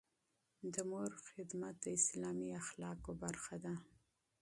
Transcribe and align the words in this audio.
د 0.73 0.75
مور 0.89 1.11
خدمت 1.31 1.75
د 1.83 1.87
اسلامي 1.99 2.49
اخلاقو 2.61 3.11
برخه 3.23 3.55
ده. 3.65 3.73